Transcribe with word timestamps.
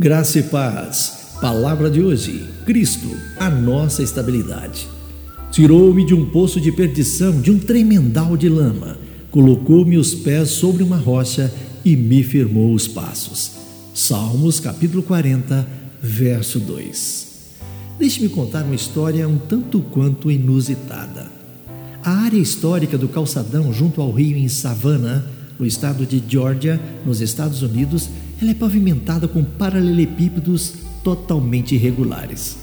Graça 0.00 0.38
e 0.38 0.44
paz. 0.44 1.34
Palavra 1.40 1.90
de 1.90 2.00
hoje: 2.00 2.46
Cristo, 2.64 3.08
a 3.36 3.50
nossa 3.50 4.00
estabilidade. 4.00 4.86
Tirou-me 5.50 6.06
de 6.06 6.14
um 6.14 6.30
poço 6.30 6.60
de 6.60 6.70
perdição, 6.70 7.40
de 7.40 7.50
um 7.50 7.58
tremendal 7.58 8.36
de 8.36 8.48
lama, 8.48 8.96
colocou-me 9.28 9.96
os 9.96 10.14
pés 10.14 10.50
sobre 10.50 10.84
uma 10.84 10.96
rocha 10.96 11.52
e 11.84 11.96
me 11.96 12.22
firmou 12.22 12.72
os 12.74 12.86
passos. 12.86 13.50
Salmos 13.92 14.60
capítulo 14.60 15.02
40, 15.02 15.66
verso 16.00 16.60
2. 16.60 17.26
Deixe-me 17.98 18.28
contar 18.28 18.62
uma 18.62 18.76
história 18.76 19.28
um 19.28 19.36
tanto 19.36 19.80
quanto 19.80 20.30
inusitada. 20.30 21.26
A 22.04 22.12
área 22.12 22.38
histórica 22.38 22.96
do 22.96 23.08
calçadão 23.08 23.72
junto 23.72 24.00
ao 24.00 24.12
rio 24.12 24.36
em 24.36 24.46
Savannah, 24.46 25.24
no 25.58 25.66
estado 25.66 26.06
de 26.06 26.22
Georgia, 26.26 26.80
nos 27.04 27.20
Estados 27.20 27.62
Unidos, 27.62 28.08
ela 28.40 28.52
é 28.52 28.54
pavimentada 28.54 29.26
com 29.26 29.42
paralelepípedos 29.42 30.74
totalmente 31.02 31.74
irregulares. 31.74 32.56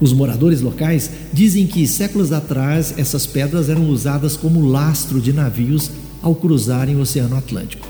Os 0.00 0.14
moradores 0.14 0.62
locais 0.62 1.10
dizem 1.32 1.66
que 1.66 1.86
séculos 1.86 2.32
atrás 2.32 2.94
essas 2.96 3.26
pedras 3.26 3.68
eram 3.68 3.88
usadas 3.90 4.36
como 4.36 4.66
lastro 4.66 5.20
de 5.20 5.32
navios 5.32 5.90
ao 6.22 6.34
cruzarem 6.34 6.96
o 6.96 7.00
Oceano 7.00 7.36
Atlântico. 7.36 7.86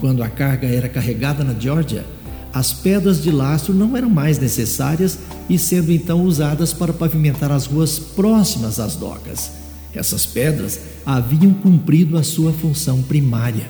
Quando 0.00 0.22
a 0.22 0.28
carga 0.28 0.66
era 0.66 0.88
carregada 0.88 1.44
na 1.44 1.54
Geórgia, 1.54 2.04
as 2.52 2.72
pedras 2.72 3.22
de 3.22 3.30
lastro 3.30 3.72
não 3.72 3.96
eram 3.96 4.10
mais 4.10 4.38
necessárias 4.38 5.18
e 5.48 5.58
sendo 5.58 5.92
então 5.92 6.24
usadas 6.24 6.72
para 6.72 6.92
pavimentar 6.92 7.52
as 7.52 7.66
ruas 7.66 7.98
próximas 7.98 8.80
às 8.80 8.96
docas. 8.96 9.52
Essas 9.94 10.26
pedras 10.26 10.80
haviam 11.04 11.52
cumprido 11.54 12.16
a 12.18 12.22
sua 12.22 12.52
função 12.52 13.02
primária, 13.02 13.68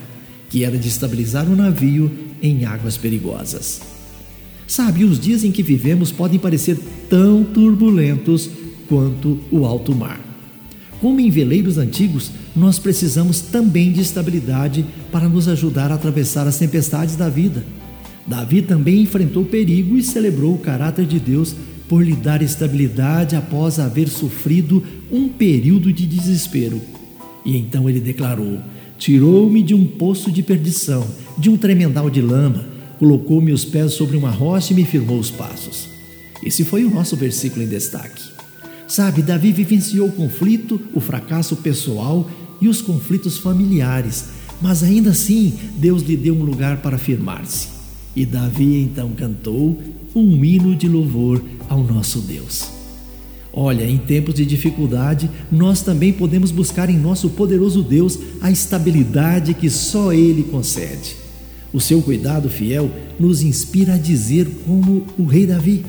que 0.50 0.64
era 0.64 0.76
de 0.76 0.88
estabilizar 0.88 1.46
o 1.46 1.56
navio 1.56 2.10
em 2.42 2.64
águas 2.64 2.96
perigosas. 2.96 3.80
Sabe, 4.66 5.04
os 5.04 5.18
dias 5.18 5.44
em 5.44 5.50
que 5.50 5.62
vivemos 5.62 6.12
podem 6.12 6.38
parecer 6.38 6.78
tão 7.08 7.42
turbulentos 7.42 8.50
quanto 8.88 9.40
o 9.50 9.64
alto 9.64 9.94
mar. 9.94 10.20
Como 11.00 11.20
em 11.20 11.30
veleiros 11.30 11.78
antigos, 11.78 12.30
nós 12.54 12.78
precisamos 12.78 13.40
também 13.40 13.92
de 13.92 14.00
estabilidade 14.00 14.84
para 15.12 15.28
nos 15.28 15.46
ajudar 15.48 15.92
a 15.92 15.94
atravessar 15.94 16.46
as 16.46 16.58
tempestades 16.58 17.14
da 17.14 17.28
vida. 17.28 17.64
Davi 18.26 18.60
também 18.60 19.02
enfrentou 19.02 19.44
perigo 19.44 19.96
e 19.96 20.02
celebrou 20.02 20.54
o 20.54 20.58
caráter 20.58 21.06
de 21.06 21.18
Deus 21.18 21.54
por 21.88 22.04
lhe 22.04 22.14
dar 22.14 22.42
estabilidade 22.42 23.34
após 23.34 23.78
haver 23.78 24.08
sofrido 24.08 24.82
um 25.10 25.28
período 25.28 25.92
de 25.92 26.06
desespero. 26.06 26.80
E 27.44 27.56
então 27.56 27.88
ele 27.88 28.00
declarou: 28.00 28.58
Tirou-me 28.98 29.62
de 29.62 29.74
um 29.74 29.86
poço 29.86 30.30
de 30.30 30.42
perdição, 30.42 31.06
de 31.38 31.48
um 31.48 31.56
tremendal 31.56 32.10
de 32.10 32.20
lama, 32.20 32.66
colocou 32.98 33.40
meus 33.40 33.64
pés 33.64 33.92
sobre 33.92 34.16
uma 34.16 34.30
rocha 34.30 34.72
e 34.72 34.76
me 34.76 34.84
firmou 34.84 35.18
os 35.18 35.30
passos. 35.30 35.88
Esse 36.44 36.64
foi 36.64 36.84
o 36.84 36.90
nosso 36.90 37.16
versículo 37.16 37.62
em 37.64 37.68
destaque. 37.68 38.22
Sabe, 38.86 39.22
Davi 39.22 39.52
vivenciou 39.52 40.08
o 40.08 40.12
conflito, 40.12 40.80
o 40.94 41.00
fracasso 41.00 41.56
pessoal 41.56 42.28
e 42.60 42.68
os 42.68 42.80
conflitos 42.80 43.38
familiares, 43.38 44.26
mas 44.60 44.82
ainda 44.82 45.10
assim 45.10 45.54
Deus 45.76 46.02
lhe 46.02 46.16
deu 46.16 46.34
um 46.34 46.42
lugar 46.42 46.78
para 46.78 46.98
firmar-se. 46.98 47.68
E 48.16 48.24
Davi 48.26 48.82
então 48.82 49.12
cantou 49.12 49.78
um 50.14 50.44
hino 50.44 50.74
de 50.74 50.88
louvor 50.88 51.42
ao 51.68 51.82
nosso 51.82 52.20
Deus. 52.20 52.70
Olha, 53.52 53.84
em 53.84 53.98
tempos 53.98 54.34
de 54.34 54.46
dificuldade, 54.46 55.28
nós 55.50 55.82
também 55.82 56.12
podemos 56.12 56.50
buscar 56.50 56.88
em 56.90 56.98
nosso 56.98 57.30
poderoso 57.30 57.82
Deus 57.82 58.18
a 58.40 58.50
estabilidade 58.50 59.54
que 59.54 59.68
só 59.68 60.12
Ele 60.12 60.44
concede. 60.44 61.16
O 61.72 61.80
seu 61.80 62.00
cuidado 62.00 62.48
fiel 62.48 62.90
nos 63.18 63.42
inspira 63.42 63.94
a 63.94 63.98
dizer, 63.98 64.48
como 64.66 65.04
o 65.18 65.24
rei 65.24 65.46
Davi: 65.46 65.84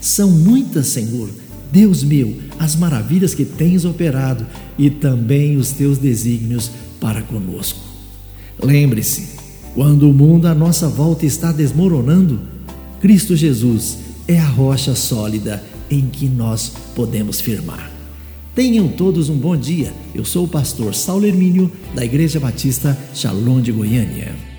São 0.00 0.30
muitas, 0.30 0.88
Senhor, 0.88 1.28
Deus 1.70 2.02
meu, 2.02 2.34
as 2.58 2.74
maravilhas 2.74 3.34
que 3.34 3.44
tens 3.44 3.84
operado 3.84 4.46
e 4.78 4.90
também 4.90 5.56
os 5.56 5.70
teus 5.70 5.98
desígnios 5.98 6.70
para 7.00 7.22
conosco. 7.22 7.80
Lembre-se, 8.62 9.38
quando 9.74 10.10
o 10.10 10.12
mundo 10.12 10.46
à 10.46 10.54
nossa 10.54 10.88
volta 10.88 11.24
está 11.24 11.52
desmoronando, 11.52 12.40
Cristo 13.00 13.34
Jesus 13.34 13.98
é 14.28 14.38
a 14.38 14.46
rocha 14.46 14.94
sólida 14.94 15.64
em 15.90 16.06
que 16.06 16.26
nós 16.26 16.70
podemos 16.94 17.40
firmar. 17.40 17.90
Tenham 18.54 18.88
todos 18.88 19.30
um 19.30 19.38
bom 19.38 19.56
dia. 19.56 19.94
Eu 20.14 20.22
sou 20.22 20.44
o 20.44 20.48
pastor 20.48 20.94
Saulo 20.94 21.24
Hermínio, 21.24 21.72
da 21.94 22.04
Igreja 22.04 22.38
Batista 22.38 22.96
Shalom 23.14 23.62
de 23.62 23.72
Goiânia. 23.72 24.49